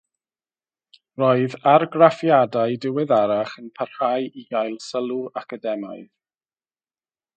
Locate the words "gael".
4.55-4.81